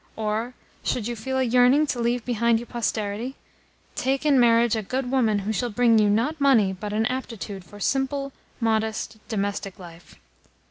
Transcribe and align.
Or, 0.15 0.55
should 0.83 1.05
you 1.07 1.15
feel 1.15 1.37
a 1.37 1.43
yearning 1.43 1.85
to 1.85 1.99
leave 1.99 2.25
behind 2.25 2.59
you 2.59 2.65
posterity, 2.65 3.35
take 3.93 4.25
in 4.25 4.39
marriage 4.39 4.75
a 4.75 4.81
good 4.81 5.11
woman 5.11 5.37
who 5.45 5.53
shall 5.53 5.69
bring 5.69 5.99
you, 5.99 6.09
not 6.09 6.41
money, 6.41 6.73
but 6.73 6.91
an 6.91 7.05
aptitude 7.05 7.63
for 7.63 7.79
simple, 7.79 8.31
modest 8.59 9.17
domestic 9.27 9.77
life. 9.77 10.15